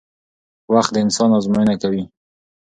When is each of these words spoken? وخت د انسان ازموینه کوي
وخت 0.73 0.91
د 0.93 0.97
انسان 1.05 1.29
ازموینه 1.37 1.75
کوي 1.81 2.03